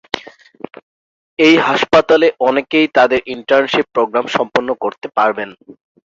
এই 1.39 1.55
হাসপাতালে 1.67 2.27
অনেকেই 2.47 2.87
তাদের 2.97 3.19
ইন্টার্নশিপ 3.35 3.85
প্রোগ্রাম 3.95 4.25
সম্পন্ন 4.37 4.69
করতে 4.83 5.07
পারবেন। 5.17 5.49